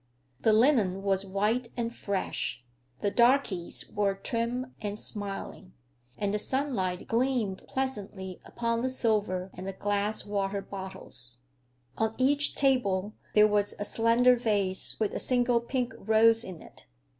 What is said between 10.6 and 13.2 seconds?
bottles. On each table